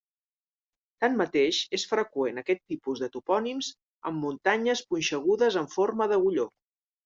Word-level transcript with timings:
Tanmateix 1.03 1.59
és 1.79 1.85
freqüent 1.91 2.43
aquest 2.43 2.65
tipus 2.73 3.03
de 3.05 3.11
topònims 3.19 3.71
en 4.13 4.19
muntanyes 4.25 4.85
punxegudes 4.91 5.63
amb 5.65 5.77
forma 5.79 6.13
d'agulló. 6.15 6.53